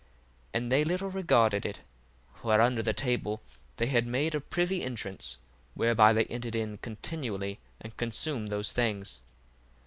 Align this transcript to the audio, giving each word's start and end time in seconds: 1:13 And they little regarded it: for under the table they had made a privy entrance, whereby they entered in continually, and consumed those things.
1:13 0.01 0.07
And 0.55 0.71
they 0.71 0.83
little 0.83 1.11
regarded 1.11 1.63
it: 1.63 1.81
for 2.33 2.59
under 2.59 2.81
the 2.81 2.91
table 2.91 3.39
they 3.77 3.85
had 3.85 4.07
made 4.07 4.33
a 4.33 4.41
privy 4.41 4.81
entrance, 4.81 5.37
whereby 5.75 6.11
they 6.11 6.25
entered 6.25 6.55
in 6.55 6.77
continually, 6.79 7.59
and 7.79 7.95
consumed 7.97 8.47
those 8.47 8.71
things. 8.71 9.21